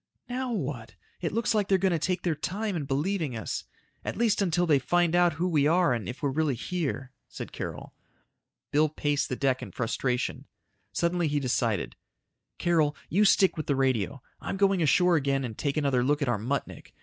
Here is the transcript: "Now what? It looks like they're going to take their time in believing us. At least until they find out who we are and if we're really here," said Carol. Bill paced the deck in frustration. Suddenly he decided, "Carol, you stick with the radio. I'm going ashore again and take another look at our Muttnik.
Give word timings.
"Now 0.27 0.51
what? 0.51 0.95
It 1.21 1.31
looks 1.31 1.53
like 1.53 1.67
they're 1.67 1.77
going 1.77 1.91
to 1.91 1.99
take 1.99 2.23
their 2.23 2.33
time 2.33 2.75
in 2.75 2.85
believing 2.85 3.37
us. 3.37 3.65
At 4.03 4.17
least 4.17 4.41
until 4.41 4.65
they 4.65 4.79
find 4.79 5.15
out 5.15 5.33
who 5.33 5.47
we 5.47 5.67
are 5.67 5.93
and 5.93 6.09
if 6.09 6.23
we're 6.23 6.31
really 6.31 6.55
here," 6.55 7.11
said 7.27 7.51
Carol. 7.51 7.93
Bill 8.71 8.89
paced 8.89 9.29
the 9.29 9.35
deck 9.35 9.61
in 9.61 9.71
frustration. 9.71 10.47
Suddenly 10.91 11.27
he 11.27 11.39
decided, 11.39 11.95
"Carol, 12.57 12.95
you 13.09 13.23
stick 13.25 13.55
with 13.57 13.67
the 13.67 13.75
radio. 13.75 14.23
I'm 14.39 14.57
going 14.57 14.81
ashore 14.81 15.17
again 15.17 15.43
and 15.45 15.55
take 15.55 15.77
another 15.77 16.03
look 16.03 16.23
at 16.23 16.27
our 16.29 16.39
Muttnik. 16.39 16.95